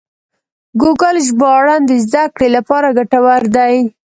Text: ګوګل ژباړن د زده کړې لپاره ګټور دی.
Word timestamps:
ګوګل 0.81 1.17
ژباړن 1.27 1.81
د 1.85 1.91
زده 2.05 2.23
کړې 2.35 2.49
لپاره 2.57 2.87
ګټور 2.97 3.41
دی. 3.55 3.75